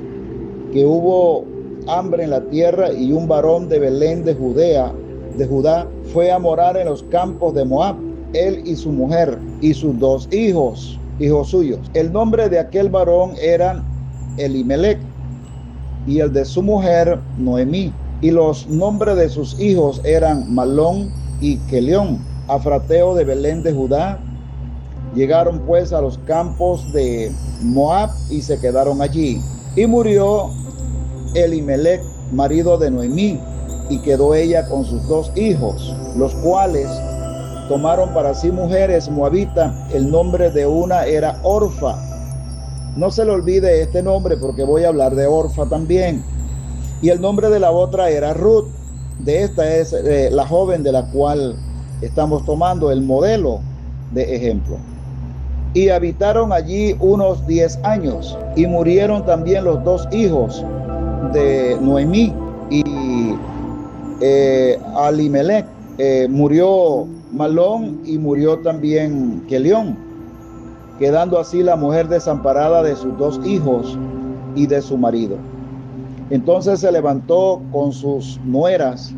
que 0.73 0.85
hubo 0.85 1.45
hambre 1.87 2.25
en 2.25 2.31
la 2.31 2.43
tierra 2.43 2.93
y 2.93 3.13
un 3.13 3.29
varón 3.29 3.69
de 3.69 3.79
Belén 3.79 4.25
de 4.25 4.35
Judea, 4.35 4.93
de 5.37 5.47
Judá, 5.47 5.87
fue 6.13 6.31
a 6.31 6.39
morar 6.39 6.77
en 6.77 6.87
los 6.87 7.03
campos 7.05 7.55
de 7.55 7.65
Moab, 7.65 7.97
él 8.33 8.63
y 8.65 8.77
su 8.77 8.91
mujer 8.91 9.39
y 9.61 9.75
sus 9.75 9.99
dos 9.99 10.29
hijos, 10.33 10.99
hijos 11.19 11.49
suyos. 11.49 11.81
El 11.95 12.13
nombre 12.13 12.49
de 12.49 12.59
aquel 12.59 12.89
varón 12.89 13.33
era 13.41 13.83
Elimelech 14.39 14.99
y 16.07 16.21
el 16.21 16.33
de 16.33 16.45
su 16.45 16.63
mujer 16.63 17.19
Noemí. 17.39 17.93
Y 18.21 18.31
los 18.31 18.69
nombres 18.69 19.17
de 19.17 19.29
sus 19.29 19.59
hijos 19.59 20.01
eran 20.05 20.53
Malón 20.55 21.11
y 21.41 21.57
Kelión, 21.69 22.19
afrateo 22.47 23.15
de 23.15 23.25
Belén 23.25 23.63
de 23.63 23.73
Judá. 23.73 24.21
Llegaron 25.15 25.61
pues 25.67 25.93
a 25.93 26.01
los 26.01 26.19
campos 26.19 26.93
de 26.93 27.33
Moab 27.63 28.11
y 28.31 28.41
se 28.41 28.59
quedaron 28.61 29.03
allí. 29.03 29.41
Y 29.75 29.87
murió 29.87 30.51
Elimelech, 31.35 32.01
marido 32.33 32.79
de 32.79 32.91
Noemí, 32.91 33.41
y 33.91 33.99
quedó 34.03 34.35
ella 34.35 34.69
con 34.69 34.85
sus 34.85 35.07
dos 35.09 35.33
hijos, 35.37 35.95
los 36.17 36.33
cuales 36.37 36.89
tomaron 37.69 38.13
para 38.15 38.35
sí 38.35 38.51
mujeres 38.51 39.09
moabitas. 39.11 39.73
El 39.93 40.11
nombre 40.11 40.51
de 40.51 40.67
una 40.67 41.07
era 41.07 41.39
Orfa 41.43 41.97
no 42.97 43.11
se 43.11 43.25
le 43.25 43.31
olvide 43.31 43.81
este 43.81 44.03
nombre 44.03 44.37
porque 44.37 44.65
voy 44.65 44.85
a 44.85 44.89
hablar 44.89 45.15
de 45.15 45.27
Orfa 45.27 45.67
también. 45.67 46.23
Y 47.01 47.09
el 47.09 47.21
nombre 47.21 47.49
de 47.49 47.59
la 47.59 47.71
otra 47.71 48.11
era 48.11 48.35
Ruth. 48.35 48.67
De 49.19 49.43
esta 49.43 49.77
es 49.77 49.93
eh, 49.93 50.29
la 50.31 50.47
joven 50.47 50.83
de 50.83 50.93
la 50.93 51.11
cual 51.11 51.57
estamos 52.01 52.45
tomando 52.45 52.91
el 52.91 53.03
modelo 53.03 53.61
de 54.13 54.37
ejemplo. 54.37 54.77
Y 55.75 55.89
habitaron 55.89 56.53
allí 56.53 56.95
unos 57.01 57.47
10 57.47 57.79
años 57.83 58.37
y 58.57 58.67
murieron 58.67 59.25
también 59.25 59.65
los 59.65 59.83
dos 59.85 60.07
hijos 60.13 60.65
de 61.33 61.79
Noemí 61.81 62.35
y 62.69 63.35
eh, 64.21 64.79
Alimelech. 64.97 65.65
Eh, 66.05 66.27
murió 66.29 67.07
Malón 67.31 68.01
y 68.05 68.19
murió 68.19 68.59
también 68.59 69.41
Kelión 69.49 69.97
quedando 70.99 71.39
así 71.39 71.63
la 71.63 71.77
mujer 71.77 72.09
desamparada 72.09 72.83
de 72.83 72.97
sus 72.97 73.17
dos 73.19 73.41
hijos 73.45 73.97
y 74.57 74.67
de 74.67 74.83
su 74.83 74.99
marido. 74.99 75.37
Entonces 76.31 76.81
se 76.81 76.91
levantó 76.91 77.63
con 77.71 77.93
sus 77.93 78.41
nueras 78.45 79.15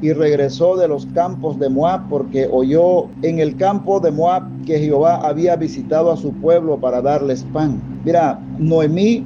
y 0.00 0.12
regresó 0.12 0.76
de 0.76 0.86
los 0.86 1.06
campos 1.06 1.58
de 1.58 1.70
Moab 1.70 2.08
porque 2.08 2.48
oyó 2.52 3.08
en 3.22 3.40
el 3.40 3.56
campo 3.56 3.98
de 3.98 4.12
Moab 4.12 4.44
que 4.64 4.78
Jehová 4.78 5.16
había 5.26 5.56
visitado 5.56 6.12
a 6.12 6.16
su 6.16 6.32
pueblo 6.34 6.78
para 6.78 7.02
darles 7.02 7.42
pan. 7.52 7.82
Mira, 8.04 8.38
Noemí 8.60 9.24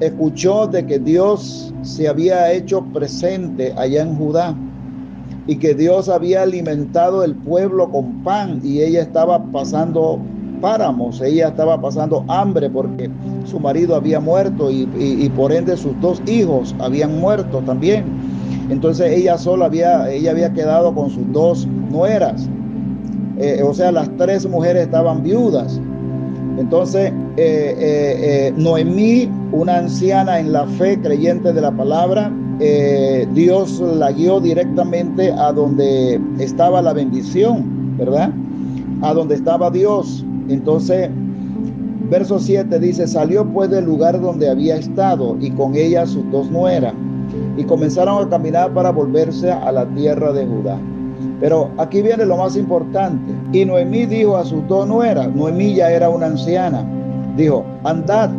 escuchó 0.00 0.66
de 0.66 0.84
que 0.84 0.98
Dios 0.98 1.72
se 1.80 2.08
había 2.08 2.52
hecho 2.52 2.84
presente 2.92 3.72
allá 3.78 4.02
en 4.02 4.14
Judá 4.16 4.54
y 5.46 5.56
que 5.56 5.74
Dios 5.74 6.08
había 6.08 6.42
alimentado 6.42 7.24
el 7.24 7.34
pueblo 7.34 7.90
con 7.90 8.22
pan 8.22 8.60
y 8.62 8.80
ella 8.82 9.02
estaba 9.02 9.42
pasando 9.46 10.20
páramos. 10.62 11.20
Ella 11.20 11.48
estaba 11.48 11.78
pasando 11.78 12.24
hambre 12.28 12.70
porque 12.70 13.10
su 13.44 13.60
marido 13.60 13.94
había 13.94 14.20
muerto 14.20 14.70
y, 14.70 15.30
por 15.36 15.52
ende 15.52 15.76
sus 15.76 16.00
dos 16.00 16.22
hijos 16.26 16.74
habían 16.78 17.20
muerto 17.20 17.58
también. 17.66 18.04
Entonces 18.70 19.12
ella 19.12 19.36
sola 19.36 19.66
había, 19.66 20.10
ella 20.10 20.30
había 20.30 20.52
quedado 20.52 20.94
con 20.94 21.10
sus 21.10 21.30
dos 21.32 21.66
nueras. 21.90 22.48
Eh, 23.38 23.62
o 23.62 23.74
sea, 23.74 23.92
las 23.92 24.08
tres 24.16 24.46
mujeres 24.48 24.84
estaban 24.84 25.22
viudas. 25.22 25.80
Entonces, 26.58 27.12
eh, 27.36 27.74
eh, 27.78 28.54
Noemí, 28.56 29.28
una 29.52 29.78
anciana 29.78 30.38
en 30.38 30.52
la 30.52 30.66
fe, 30.66 30.98
creyente 31.00 31.52
de 31.52 31.60
la 31.60 31.72
palabra, 31.72 32.30
Dios 33.34 33.80
la 33.80 34.12
guió 34.12 34.40
directamente 34.40 35.32
a 35.32 35.52
donde 35.52 36.20
estaba 36.38 36.82
la 36.82 36.92
bendición, 36.92 37.96
¿verdad? 37.96 38.30
A 39.02 39.14
donde 39.14 39.34
estaba 39.34 39.70
Dios. 39.70 40.24
Entonces, 40.48 41.08
verso 42.10 42.38
7 42.38 42.78
dice, 42.78 43.06
salió 43.06 43.44
pues 43.44 43.70
del 43.70 43.84
lugar 43.84 44.20
donde 44.20 44.48
había 44.48 44.76
estado 44.76 45.36
y 45.40 45.50
con 45.50 45.74
ella 45.74 46.06
sus 46.06 46.30
dos 46.30 46.50
nueras 46.50 46.94
y 47.56 47.64
comenzaron 47.64 48.26
a 48.26 48.28
caminar 48.28 48.72
para 48.72 48.90
volverse 48.90 49.50
a 49.50 49.72
la 49.72 49.86
tierra 49.94 50.32
de 50.32 50.46
Judá. 50.46 50.78
Pero 51.40 51.70
aquí 51.78 52.02
viene 52.02 52.24
lo 52.24 52.36
más 52.36 52.56
importante. 52.56 53.32
Y 53.52 53.64
Noemí 53.64 54.06
dijo 54.06 54.36
a 54.36 54.44
sus 54.44 54.66
dos 54.68 54.86
nueras, 54.86 55.34
Noemí 55.34 55.74
ya 55.74 55.90
era 55.90 56.08
una 56.08 56.26
anciana, 56.26 56.84
dijo, 57.36 57.64
andad, 57.84 58.30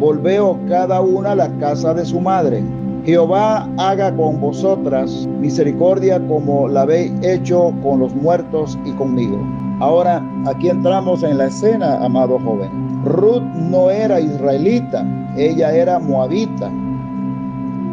volveo 0.00 0.58
cada 0.68 1.00
una 1.00 1.32
a 1.32 1.36
la 1.36 1.48
casa 1.58 1.94
de 1.94 2.04
su 2.04 2.20
madre. 2.20 2.62
Jehová 3.04 3.68
haga 3.78 4.14
con 4.14 4.40
vosotras 4.40 5.26
misericordia 5.40 6.24
como 6.28 6.68
la 6.68 6.82
habéis 6.82 7.12
hecho 7.22 7.74
con 7.82 7.98
los 7.98 8.14
muertos 8.14 8.78
y 8.84 8.92
conmigo. 8.92 9.38
Ahora, 9.80 10.24
aquí 10.46 10.68
entramos 10.68 11.24
en 11.24 11.38
la 11.38 11.46
escena, 11.46 11.96
amado 12.04 12.38
joven. 12.38 12.70
Ruth 13.04 13.42
no 13.56 13.90
era 13.90 14.20
israelita, 14.20 15.04
ella 15.36 15.74
era 15.74 15.98
moabita. 15.98 16.70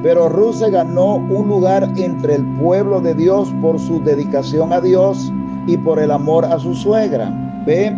Pero 0.04 0.30
Ruth 0.30 0.56
se 0.56 0.70
ganó 0.70 1.16
un 1.16 1.48
lugar 1.48 1.90
entre 1.96 2.36
el 2.36 2.46
pueblo 2.58 3.02
de 3.02 3.16
Dios 3.16 3.52
por 3.62 3.80
su 3.80 4.00
dedicación 4.04 4.72
a 4.72 4.80
Dios 4.80 5.34
y 5.66 5.76
por 5.78 5.98
el 5.98 6.12
amor 6.12 6.46
a 6.46 6.60
su 6.60 6.76
suegra. 6.76 7.34
Ve, 7.66 7.92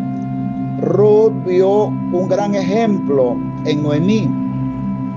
Ruth 0.80 1.34
vio 1.46 1.88
un 1.88 2.28
gran 2.30 2.56
ejemplo 2.56 3.36
en 3.66 3.84
Noemí. 3.84 4.30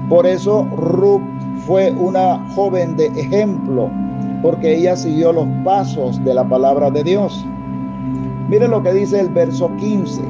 Por 0.09 0.27
eso 0.27 0.65
Ruth 0.77 1.23
fue 1.67 1.93
una 1.93 2.39
joven 2.55 2.97
de 2.97 3.07
ejemplo, 3.07 3.91
porque 4.43 4.77
ella 4.77 4.97
siguió 4.97 5.33
los 5.33 5.47
pasos 5.65 6.23
de 6.25 6.35
la 6.35 6.45
palabra 6.45 6.91
de 6.91 7.03
Dios. 7.03 7.45
Mire 8.49 8.69
lo 8.69 8.83
que 8.83 8.93
dice 8.93 9.21
el 9.21 9.31
verso 9.31 9.71
15 9.77 10.23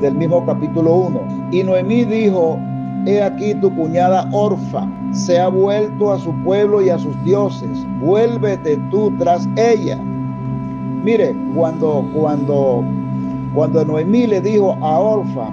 del 0.00 0.14
mismo 0.14 0.44
capítulo 0.46 0.94
1. 0.94 1.20
Y 1.50 1.62
Noemí 1.62 2.04
dijo, 2.04 2.58
he 3.06 3.22
aquí 3.22 3.54
tu 3.54 3.74
cuñada 3.74 4.28
Orfa 4.32 4.88
se 5.12 5.38
ha 5.38 5.48
vuelto 5.48 6.12
a 6.12 6.18
su 6.18 6.32
pueblo 6.42 6.82
y 6.82 6.90
a 6.90 6.98
sus 6.98 7.22
dioses, 7.24 7.86
vuélvete 8.00 8.76
tú 8.90 9.12
tras 9.18 9.48
ella. 9.56 9.96
Mire, 11.04 11.36
cuando, 11.54 12.04
cuando, 12.14 12.82
cuando 13.54 13.84
Noemí 13.84 14.26
le 14.26 14.40
dijo 14.40 14.76
a 14.80 14.98
Orfa 14.98 15.50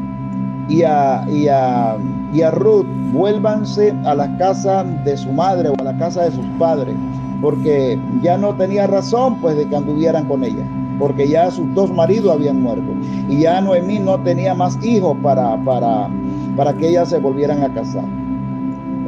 y 0.67 0.81
a, 0.83 1.25
y 1.29 1.47
a, 1.47 1.97
y 2.33 2.41
a 2.41 2.51
Ruth, 2.51 2.85
vuélvanse 3.11 3.93
a 4.05 4.15
la 4.15 4.37
casa 4.37 4.83
de 5.03 5.17
su 5.17 5.31
madre 5.31 5.69
o 5.69 5.75
a 5.79 5.83
la 5.83 5.97
casa 5.97 6.23
de 6.23 6.31
sus 6.31 6.45
padres, 6.57 6.95
porque 7.41 7.99
ya 8.21 8.37
no 8.37 8.55
tenía 8.55 8.87
razón 8.87 9.39
pues 9.41 9.57
de 9.57 9.67
que 9.67 9.75
anduvieran 9.75 10.27
con 10.27 10.43
ella, 10.43 10.65
porque 10.99 11.27
ya 11.27 11.51
sus 11.51 11.73
dos 11.73 11.91
maridos 11.91 12.33
habían 12.33 12.61
muerto 12.61 12.91
y 13.29 13.41
ya 13.41 13.59
Noemí 13.61 13.99
no 13.99 14.19
tenía 14.21 14.53
más 14.53 14.77
hijos 14.83 15.17
para, 15.21 15.57
para, 15.63 16.09
para 16.55 16.73
que 16.73 16.89
ellas 16.89 17.09
se 17.09 17.17
volvieran 17.17 17.63
a 17.63 17.73
casar. 17.73 18.05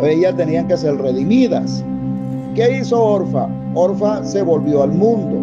Ellas 0.01 0.35
tenían 0.35 0.67
que 0.67 0.75
ser 0.75 0.97
redimidas. 0.97 1.83
¿Qué 2.55 2.79
hizo 2.79 3.01
Orfa? 3.01 3.47
Orfa 3.75 4.23
se 4.23 4.41
volvió 4.41 4.83
al 4.83 4.91
mundo. 4.91 5.37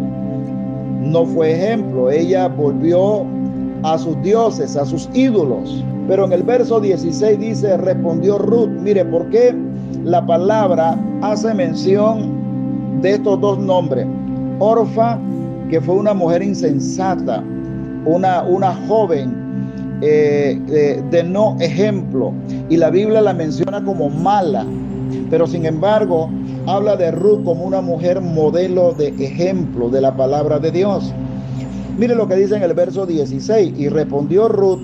No 1.01 1.25
fue 1.25 1.53
ejemplo, 1.53 2.11
ella 2.11 2.47
volvió 2.47 3.25
a 3.83 3.97
sus 3.97 4.21
dioses, 4.21 4.75
a 4.75 4.85
sus 4.85 5.09
ídolos. 5.13 5.83
Pero 6.07 6.25
en 6.25 6.33
el 6.33 6.43
verso 6.43 6.79
16 6.79 7.39
dice, 7.39 7.77
respondió 7.77 8.37
Ruth, 8.37 8.69
mire, 8.69 9.05
¿por 9.05 9.29
qué 9.29 9.55
la 10.03 10.25
palabra 10.25 10.97
hace 11.21 11.53
mención 11.53 13.01
de 13.01 13.13
estos 13.13 13.39
dos 13.39 13.59
nombres? 13.59 14.05
Orfa, 14.59 15.19
que 15.69 15.79
fue 15.79 15.95
una 15.95 16.13
mujer 16.13 16.43
insensata, 16.43 17.43
una, 18.05 18.43
una 18.43 18.73
joven 18.87 19.99
eh, 20.01 20.59
de, 20.67 21.01
de 21.09 21.23
no 21.23 21.55
ejemplo, 21.59 22.33
y 22.69 22.77
la 22.77 22.89
Biblia 22.89 23.21
la 23.21 23.33
menciona 23.33 23.83
como 23.83 24.09
mala, 24.09 24.65
pero 25.29 25.45
sin 25.47 25.65
embargo 25.65 26.29
habla 26.67 26.95
de 26.95 27.11
Ruth 27.11 27.43
como 27.43 27.63
una 27.63 27.81
mujer 27.81 28.21
modelo 28.21 28.93
de 28.93 29.09
ejemplo 29.09 29.89
de 29.89 30.01
la 30.01 30.15
palabra 30.15 30.59
de 30.59 30.71
Dios. 30.71 31.13
Mire 31.97 32.15
lo 32.15 32.27
que 32.27 32.35
dice 32.35 32.55
en 32.55 32.63
el 32.63 32.73
verso 32.73 33.05
16. 33.05 33.73
Y 33.77 33.89
respondió 33.89 34.47
Ruth, 34.47 34.79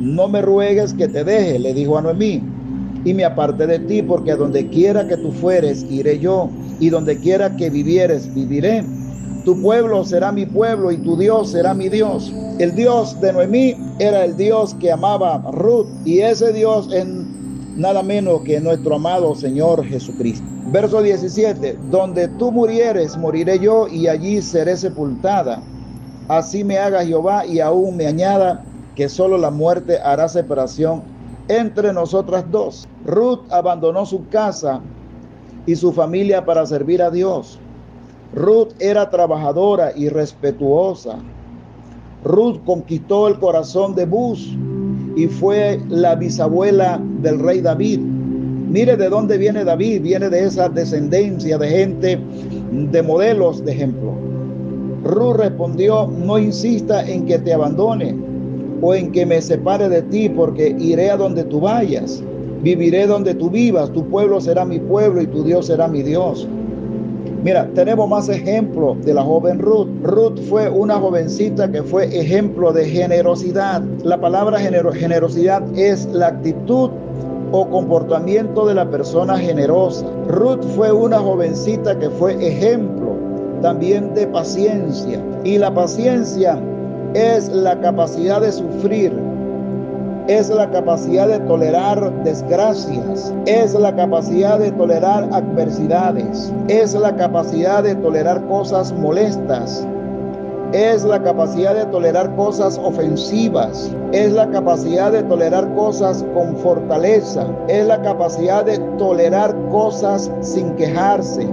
no 0.00 0.28
me 0.28 0.42
ruegues 0.42 0.94
que 0.94 1.08
te 1.08 1.24
deje, 1.24 1.58
le 1.58 1.74
dijo 1.74 1.96
a 1.96 2.02
Noemí, 2.02 2.42
y 3.04 3.14
me 3.14 3.24
aparte 3.24 3.66
de 3.66 3.78
ti, 3.78 4.02
porque 4.02 4.32
a 4.32 4.36
donde 4.36 4.68
quiera 4.68 5.06
que 5.06 5.16
tú 5.16 5.30
fueres, 5.32 5.86
iré 5.88 6.18
yo, 6.18 6.50
y 6.80 6.90
donde 6.90 7.18
quiera 7.18 7.56
que 7.56 7.70
vivieres, 7.70 8.32
viviré. 8.34 8.84
Tu 9.44 9.60
pueblo 9.62 10.04
será 10.04 10.32
mi 10.32 10.44
pueblo 10.44 10.90
y 10.90 10.96
tu 10.98 11.16
Dios 11.16 11.52
será 11.52 11.72
mi 11.72 11.88
Dios. 11.88 12.32
El 12.58 12.74
Dios 12.74 13.20
de 13.20 13.32
Noemí 13.32 13.76
era 14.00 14.24
el 14.24 14.36
Dios 14.36 14.74
que 14.74 14.90
amaba 14.90 15.36
a 15.36 15.50
Ruth, 15.52 15.86
y 16.04 16.18
ese 16.18 16.52
Dios 16.52 16.92
es 16.92 17.06
nada 17.76 18.02
menos 18.02 18.40
que 18.42 18.60
nuestro 18.60 18.96
amado 18.96 19.34
Señor 19.34 19.84
Jesucristo. 19.84 20.44
Verso 20.72 21.00
17, 21.00 21.78
donde 21.90 22.26
tú 22.26 22.50
murieres, 22.50 23.16
moriré 23.16 23.60
yo, 23.60 23.86
y 23.86 24.08
allí 24.08 24.42
seré 24.42 24.76
sepultada. 24.76 25.62
Así 26.26 26.64
me 26.64 26.76
haga 26.76 27.04
Jehová 27.04 27.46
y 27.46 27.60
aún 27.60 27.96
me 27.96 28.08
añada 28.08 28.64
que 28.96 29.08
solo 29.10 29.36
la 29.38 29.50
muerte 29.50 29.98
hará 30.02 30.26
separación 30.28 31.02
entre 31.48 31.92
nosotras 31.92 32.44
dos. 32.50 32.88
Ruth 33.04 33.40
abandonó 33.50 34.06
su 34.06 34.26
casa 34.28 34.80
y 35.66 35.76
su 35.76 35.92
familia 35.92 36.44
para 36.44 36.66
servir 36.66 37.02
a 37.02 37.10
Dios. 37.10 37.60
Ruth 38.34 38.70
era 38.80 39.08
trabajadora 39.10 39.92
y 39.94 40.08
respetuosa. 40.08 41.18
Ruth 42.24 42.58
conquistó 42.64 43.28
el 43.28 43.38
corazón 43.38 43.94
de 43.94 44.06
Bus 44.06 44.56
y 45.14 45.26
fue 45.26 45.80
la 45.88 46.14
bisabuela 46.14 47.00
del 47.20 47.38
rey 47.38 47.60
David. 47.60 48.00
Mire 48.00 48.96
de 48.96 49.08
dónde 49.08 49.38
viene 49.38 49.62
David, 49.62 50.02
viene 50.02 50.28
de 50.28 50.44
esa 50.44 50.68
descendencia 50.68 51.56
de 51.58 51.68
gente, 51.68 52.20
de 52.72 53.02
modelos 53.02 53.64
de 53.64 53.72
ejemplo. 53.72 54.14
Ruth 55.04 55.36
respondió, 55.36 56.08
no 56.08 56.38
insista 56.38 57.06
en 57.06 57.26
que 57.26 57.38
te 57.38 57.52
abandone 57.54 58.35
o 58.80 58.94
en 58.94 59.12
que 59.12 59.26
me 59.26 59.40
separe 59.40 59.88
de 59.88 60.02
ti, 60.02 60.28
porque 60.28 60.74
iré 60.78 61.10
a 61.10 61.16
donde 61.16 61.44
tú 61.44 61.60
vayas, 61.60 62.22
viviré 62.62 63.06
donde 63.06 63.34
tú 63.34 63.50
vivas, 63.50 63.92
tu 63.92 64.04
pueblo 64.08 64.40
será 64.40 64.64
mi 64.64 64.78
pueblo 64.78 65.22
y 65.22 65.26
tu 65.26 65.42
Dios 65.44 65.66
será 65.66 65.88
mi 65.88 66.02
Dios. 66.02 66.48
Mira, 67.42 67.70
tenemos 67.74 68.08
más 68.08 68.28
ejemplos 68.28 69.04
de 69.04 69.14
la 69.14 69.22
joven 69.22 69.60
Ruth. 69.60 69.86
Ruth 70.02 70.40
fue 70.48 70.68
una 70.68 70.96
jovencita 70.96 71.70
que 71.70 71.80
fue 71.82 72.06
ejemplo 72.06 72.72
de 72.72 72.84
generosidad. 72.86 73.82
La 74.02 74.20
palabra 74.20 74.58
generosidad 74.58 75.62
es 75.78 76.06
la 76.06 76.26
actitud 76.28 76.90
o 77.52 77.70
comportamiento 77.70 78.66
de 78.66 78.74
la 78.74 78.90
persona 78.90 79.38
generosa. 79.38 80.04
Ruth 80.26 80.64
fue 80.74 80.90
una 80.90 81.18
jovencita 81.18 81.96
que 81.96 82.10
fue 82.10 82.34
ejemplo 82.44 83.14
también 83.62 84.12
de 84.14 84.26
paciencia. 84.26 85.22
Y 85.44 85.58
la 85.58 85.72
paciencia 85.72 86.60
es 87.16 87.48
la 87.48 87.80
capacidad 87.80 88.42
de 88.42 88.52
sufrir, 88.52 89.10
es 90.28 90.50
la 90.50 90.70
capacidad 90.70 91.26
de 91.26 91.38
tolerar 91.40 92.12
desgracias, 92.24 93.32
es 93.46 93.72
la 93.72 93.96
capacidad 93.96 94.58
de 94.58 94.70
tolerar 94.72 95.26
adversidades, 95.32 96.52
es 96.68 96.92
la 96.92 97.16
capacidad 97.16 97.82
de 97.82 97.94
tolerar 97.94 98.46
cosas 98.48 98.92
molestas, 98.92 99.86
es 100.72 101.04
la 101.04 101.22
capacidad 101.22 101.74
de 101.74 101.86
tolerar 101.86 102.36
cosas 102.36 102.76
ofensivas, 102.76 103.90
es 104.12 104.32
la 104.34 104.50
capacidad 104.50 105.10
de 105.10 105.22
tolerar 105.22 105.74
cosas 105.74 106.22
con 106.34 106.54
fortaleza, 106.58 107.46
es 107.68 107.86
la 107.86 108.02
capacidad 108.02 108.62
de 108.62 108.78
tolerar 108.98 109.56
cosas 109.70 110.30
sin 110.42 110.74
quejarse, 110.76 111.48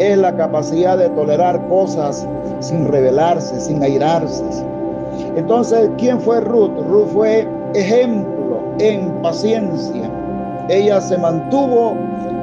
es 0.00 0.18
la 0.18 0.36
capacidad 0.36 0.98
de 0.98 1.08
tolerar 1.10 1.68
cosas 1.68 2.26
sin 2.58 2.88
rebelarse, 2.88 3.60
sin 3.60 3.80
airarse. 3.80 4.71
Entonces, 5.36 5.90
¿quién 5.98 6.20
fue 6.20 6.40
Ruth? 6.40 6.70
Ruth 6.88 7.08
fue 7.12 7.48
ejemplo 7.74 8.60
en 8.78 9.10
paciencia. 9.22 10.10
Ella 10.68 11.00
se 11.00 11.18
mantuvo 11.18 11.96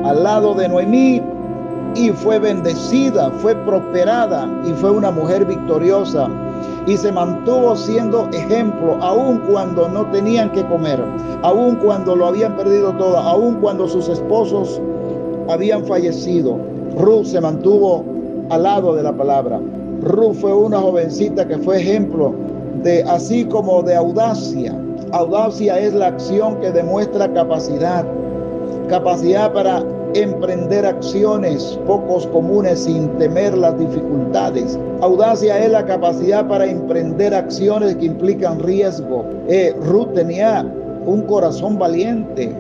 al 0.04 0.24
lado 0.24 0.54
de 0.54 0.68
Noemí 0.68 1.22
y 1.96 2.10
fue 2.10 2.40
bendecida, 2.40 3.32
fue 3.32 3.56
prosperada 3.56 4.50
y 4.66 4.74
fue 4.74 4.92
una 4.92 5.12
mujer 5.12 5.46
victoriosa. 5.46 6.30
Y 6.86 6.98
se 6.98 7.12
mantuvo 7.12 7.76
siendo 7.76 8.28
ejemplo, 8.32 8.98
aun 9.02 9.40
cuando 9.50 9.88
no 9.88 10.06
tenían 10.08 10.52
que 10.52 10.66
comer, 10.66 11.00
aun 11.44 11.76
cuando 11.76 12.16
lo 12.16 12.28
habían 12.28 12.56
perdido 12.56 12.92
todo, 12.94 13.18
aun 13.18 13.56
cuando 13.56 13.88
sus 13.88 14.10
esposos 14.10 14.82
habían 15.48 15.86
fallecido. 15.86 16.58
Ruth 16.98 17.26
se 17.26 17.42
mantuvo 17.42 18.04
al 18.50 18.64
lado 18.64 18.96
de 18.96 19.04
la 19.04 19.14
palabra. 19.14 19.60
Ruth 20.02 20.36
fue 20.36 20.54
una 20.54 20.80
jovencita 20.80 21.48
que 21.48 21.58
fue 21.58 21.80
ejemplo 21.80 22.34
de 22.84 23.04
así 23.04 23.46
como 23.46 23.82
de 23.84 23.96
audacia. 23.96 24.76
Audacia 25.12 25.80
es 25.80 25.94
la 25.94 26.08
acción 26.08 26.60
que 26.60 26.72
demuestra 26.72 27.32
capacidad, 27.34 28.06
capacidad 28.90 29.52
para 29.54 29.84
emprender 30.14 30.86
acciones 30.86 31.80
pocos 31.86 32.26
comunes 32.28 32.80
sin 32.84 33.10
temer 33.18 33.58
las 33.58 33.78
dificultades. 33.78 34.78
Audacia 35.02 35.64
es 35.64 35.72
la 35.72 35.86
capacidad 35.86 36.48
para 36.48 36.66
emprender 36.66 37.34
acciones 37.34 37.96
que 37.96 38.06
implican 38.06 38.60
riesgo. 38.60 39.26
Eh, 39.48 39.76
Ruth 39.82 40.14
tenía 40.14 40.66
un 41.06 41.22
corazón 41.24 41.78
valiente, 41.78 42.54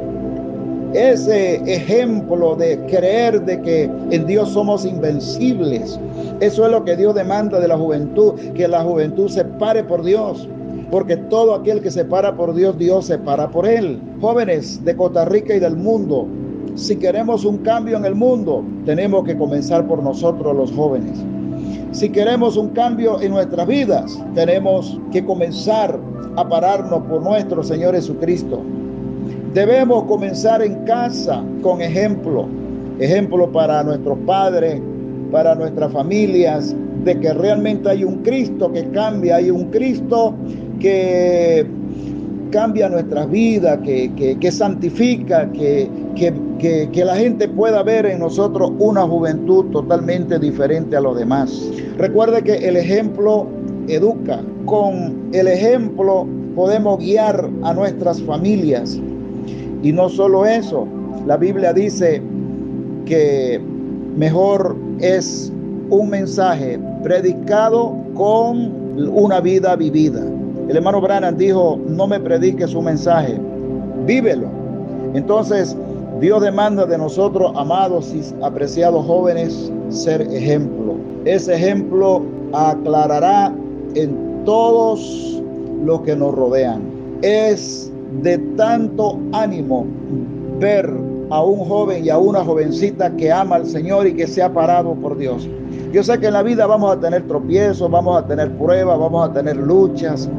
ese 0.94 1.56
ejemplo 1.72 2.56
de 2.56 2.80
creer 2.88 3.44
de 3.46 3.62
que 3.62 3.84
en 4.12 4.26
Dios 4.26 4.50
somos 4.50 4.86
invencibles. 4.86 6.00
Eso 6.40 6.66
es 6.66 6.72
lo 6.72 6.84
que 6.84 6.96
Dios 6.96 7.16
demanda 7.16 7.60
de 7.60 7.68
la 7.68 7.78
juventud, 7.78 8.34
que 8.54 8.68
la 8.68 8.84
juventud 8.84 9.30
se 9.30 9.46
pare 9.46 9.84
por 9.84 10.04
Dios. 10.04 10.48
Porque 10.92 11.18
todo 11.18 11.54
aquel 11.54 11.82
que 11.82 11.92
se 11.92 12.04
para 12.06 12.36
por 12.36 12.56
Dios, 12.56 12.78
Dios 12.78 13.06
se 13.06 13.18
para 13.20 13.50
por 13.50 13.68
él. 13.68 14.02
Jóvenes 14.22 14.84
de 14.84 14.96
Costa 14.96 15.26
Rica 15.26 15.54
y 15.54 15.60
del 15.60 15.76
mundo, 15.76 16.28
si 16.76 16.96
queremos 16.96 17.46
un 17.46 17.60
cambio 17.60 17.98
en 17.98 18.06
el 18.06 18.16
mundo, 18.16 18.64
tenemos 18.86 19.24
que 19.26 19.38
comenzar 19.38 19.86
por 19.86 20.02
nosotros 20.02 20.56
los 20.56 20.72
jóvenes. 20.72 21.24
Si 21.92 22.10
queremos 22.10 22.56
un 22.56 22.70
cambio 22.70 23.20
en 23.22 23.32
nuestras 23.32 23.68
vidas, 23.68 24.24
tenemos 24.34 25.00
que 25.12 25.26
comenzar 25.26 26.00
a 26.36 26.48
pararnos 26.48 27.04
por 27.04 27.22
nuestro 27.22 27.64
Señor 27.64 27.96
Jesucristo. 27.96 28.62
Debemos 29.54 30.04
comenzar 30.04 30.62
en 30.62 30.76
casa 30.86 31.44
con 31.64 31.82
ejemplo, 31.82 32.48
ejemplo 33.00 33.52
para 33.52 33.84
nuestros 33.84 34.18
padres, 34.20 34.80
para 35.32 35.56
nuestras 35.56 35.92
familias, 35.92 36.76
de 37.04 37.20
que 37.20 37.34
realmente 37.34 37.90
hay 37.90 38.04
un 38.04 38.18
Cristo 38.18 38.72
que 38.72 38.84
cambia, 38.92 39.38
hay 39.38 39.50
un 39.50 39.66
Cristo 39.72 40.36
que 40.80 41.66
cambia 42.52 42.90
nuestras 42.90 43.30
vidas, 43.30 43.80
que, 43.84 44.38
que, 44.40 44.52
santifica, 44.52 45.52
que, 45.52 45.90
que, 46.16 47.04
la 47.04 47.16
gente 47.16 47.48
pueda 47.48 47.84
ver 47.84 48.06
en 48.06 48.20
nosotros 48.20 48.72
una 48.80 49.04
juventud 49.04 49.66
totalmente 49.72 50.38
diferente 50.40 50.96
a 50.96 51.02
los 51.02 51.18
demás. 51.18 51.70
Recuerde 51.98 52.44
que 52.44 52.56
el 52.56 52.76
ejemplo 52.76 53.48
educa. 53.88 54.42
Con 54.66 55.30
el 55.34 55.48
ejemplo 55.48 56.28
podemos 56.56 57.00
guiar 57.00 57.50
a 57.64 57.74
nuestras 57.74 58.22
familias. 58.24 59.00
Y 59.82 59.92
no 59.92 60.10
solo 60.10 60.46
eso, 60.46 60.88
la 61.26 61.38
Biblia 61.38 61.74
dice 61.74 62.22
que 63.06 63.62
mejor 64.16 64.76
es 65.00 65.52
un 65.90 66.10
mensaje 66.10 66.80
predicado 67.04 67.96
con 68.16 68.72
una 69.12 69.40
vida 69.40 69.76
vivida. 69.76 70.22
El 70.68 70.78
hermano 70.78 71.02
Branham 71.02 71.38
dijo, 71.38 71.80
no 71.88 72.08
me 72.08 72.20
prediques 72.20 72.74
un 72.76 72.86
mensaje, 72.86 73.38
vívelo. 74.06 74.48
Entonces, 75.14 75.76
Dios 76.20 76.42
demanda 76.42 76.86
de 76.86 76.98
nosotros, 76.98 77.52
amados 77.56 78.14
y 78.14 78.22
apreciados 78.44 79.06
jóvenes, 79.06 79.72
ser 79.90 80.22
ejemplo. 80.34 80.96
Ese 81.26 81.56
ejemplo 81.56 82.22
aclarará 82.54 83.54
en 83.96 84.44
todos 84.46 85.42
los 85.86 86.02
que 86.02 86.16
nos 86.16 86.36
rodean. 86.36 86.82
Es 87.22 87.89
de 88.22 88.38
tanto 88.58 89.20
ánimo 89.34 89.86
ver 90.60 90.92
a 91.30 91.44
un 91.44 91.60
joven 91.66 92.06
y 92.06 92.10
a 92.10 92.18
una 92.18 92.44
jovencita 92.44 93.16
que 93.16 93.32
ama 93.32 93.58
al 93.58 93.66
Señor 93.66 94.08
y 94.08 94.14
que 94.16 94.28
se 94.28 94.42
ha 94.42 94.52
parado 94.52 94.94
por 94.96 95.18
Dios. 95.18 95.48
Yo 95.92 96.04
sé 96.04 96.20
que 96.20 96.28
en 96.28 96.34
la 96.34 96.44
vida 96.44 96.66
vamos 96.66 96.96
a 96.96 97.00
tener 97.00 97.28
tropiezos, 97.28 97.90
vamos 97.90 98.18
a 98.18 98.26
tener 98.26 98.52
pruebas, 98.58 99.00
vamos 99.00 99.30
a 99.30 99.34
tener 99.34 99.56
luchas. 99.58 100.30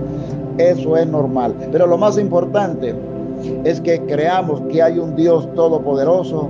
Eso 0.59 0.97
es 0.97 1.07
normal. 1.07 1.55
Pero 1.73 1.87
lo 1.87 1.97
más 1.97 2.19
importante 2.19 2.95
es 3.65 3.81
que 3.81 4.01
creamos 4.03 4.61
que 4.71 4.83
hay 4.83 4.99
un 4.99 5.17
Dios 5.17 5.49
todopoderoso 5.55 6.49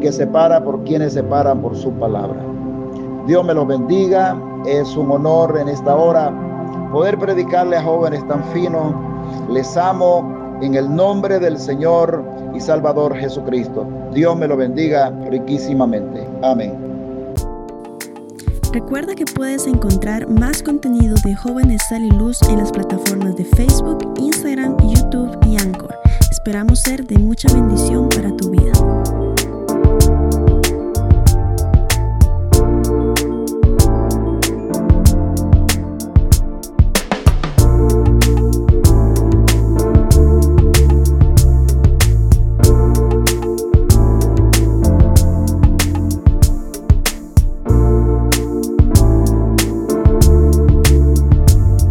que 0.00 0.12
se 0.12 0.26
para 0.26 0.62
por 0.62 0.82
quienes 0.84 1.12
se 1.12 1.22
paran 1.22 1.60
por 1.60 1.76
su 1.76 1.90
palabra. 1.92 2.40
Dios 3.26 3.44
me 3.44 3.54
los 3.54 3.66
bendiga. 3.66 4.40
Es 4.66 4.96
un 4.96 5.10
honor 5.10 5.58
en 5.60 5.68
esta 5.68 5.94
hora 5.94 6.32
poder 6.92 7.18
predicarle 7.18 7.76
a 7.76 7.82
jóvenes 7.82 8.26
tan 8.26 8.42
finos. 8.52 8.92
Les 9.50 9.76
amo 9.76 10.35
en 10.62 10.74
el 10.74 10.94
nombre 10.94 11.38
del 11.38 11.58
Señor 11.58 12.24
y 12.54 12.60
Salvador 12.60 13.16
Jesucristo. 13.16 13.86
Dios 14.12 14.36
me 14.36 14.48
lo 14.48 14.56
bendiga 14.56 15.10
riquísimamente. 15.30 16.26
Amén. 16.42 16.86
Recuerda 18.72 19.14
que 19.14 19.24
puedes 19.24 19.66
encontrar 19.66 20.28
más 20.28 20.62
contenido 20.62 21.16
de 21.24 21.34
Jóvenes 21.34 21.82
Sal 21.88 22.04
y 22.04 22.10
Luz 22.10 22.42
en 22.42 22.58
las 22.58 22.70
plataformas 22.70 23.34
de 23.36 23.44
Facebook, 23.44 24.14
Instagram, 24.18 24.76
YouTube 24.78 25.38
y 25.46 25.56
Anchor. 25.56 25.94
Esperamos 26.30 26.80
ser 26.80 27.06
de 27.06 27.18
mucha 27.18 27.52
bendición 27.52 28.08
para 28.10 28.36
tu 28.36 28.50
vida. 28.50 28.72